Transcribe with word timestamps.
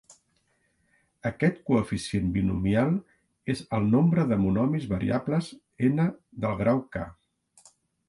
Aquest 1.29 1.59
coeficient 1.67 2.31
binomial 2.39 2.97
és 3.57 3.63
el 3.81 3.87
nombre 3.93 4.27
de 4.33 4.41
monomis 4.47 4.91
variables 4.97 5.55
"n" 5.93 6.11
del 6.47 6.61
grau 6.65 6.87
"k". 6.99 7.09